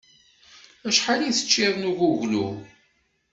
[0.87, 2.47] Acḥal i teččiḍ n uguglu?